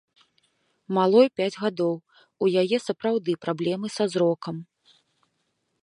Малой 0.97 1.27
пяць 1.41 1.59
гадоў, 1.65 1.93
у 2.45 2.49
яе 2.63 2.77
сапраўды 2.87 3.31
праблемы 3.47 3.87
са 3.99 4.05
зрокам. 4.15 4.55